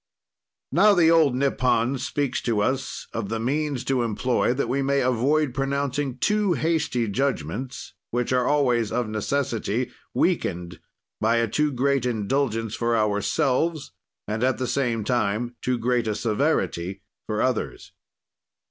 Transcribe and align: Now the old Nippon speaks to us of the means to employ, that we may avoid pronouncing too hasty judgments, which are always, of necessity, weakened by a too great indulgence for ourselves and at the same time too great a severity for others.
Now 0.71 0.95
the 0.95 1.11
old 1.11 1.35
Nippon 1.35 1.99
speaks 1.99 2.41
to 2.41 2.59
us 2.59 3.05
of 3.13 3.29
the 3.29 3.39
means 3.39 3.83
to 3.83 4.01
employ, 4.01 4.51
that 4.51 4.67
we 4.67 4.81
may 4.81 5.01
avoid 5.01 5.53
pronouncing 5.53 6.17
too 6.17 6.53
hasty 6.53 7.07
judgments, 7.07 7.93
which 8.09 8.33
are 8.33 8.47
always, 8.47 8.91
of 8.91 9.07
necessity, 9.07 9.91
weakened 10.11 10.79
by 11.19 11.35
a 11.35 11.47
too 11.47 11.71
great 11.71 12.07
indulgence 12.07 12.73
for 12.73 12.97
ourselves 12.97 13.91
and 14.27 14.43
at 14.43 14.57
the 14.57 14.65
same 14.65 15.03
time 15.03 15.55
too 15.61 15.77
great 15.77 16.07
a 16.07 16.15
severity 16.15 17.03
for 17.27 17.39
others. 17.43 17.91